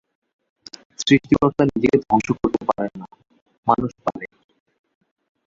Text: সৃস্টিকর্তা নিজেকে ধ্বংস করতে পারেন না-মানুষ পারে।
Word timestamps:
সৃস্টিকর্তা 0.99 1.63
নিজেকে 1.65 1.97
ধ্বংস 2.03 2.27
করতে 2.39 2.61
পারেন 2.69 2.93
না-মানুষ 3.01 3.91
পারে। 4.05 4.25